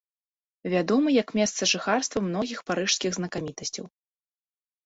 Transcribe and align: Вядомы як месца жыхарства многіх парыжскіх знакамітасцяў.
Вядомы 0.73 1.13
як 1.17 1.29
месца 1.39 1.61
жыхарства 1.73 2.19
многіх 2.31 2.59
парыжскіх 2.71 3.11
знакамітасцяў. 3.19 3.85